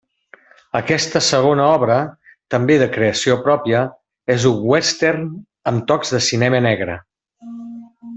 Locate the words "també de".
2.55-2.87